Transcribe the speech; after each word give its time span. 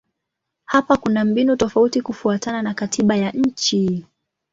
Hapa 0.65 0.97
kuna 0.97 1.25
mbinu 1.25 1.55
tofauti 1.55 2.01
kufuatana 2.01 2.61
na 2.61 2.73
katiba 2.73 3.15
ya 3.15 3.31
nchi. 3.31 4.05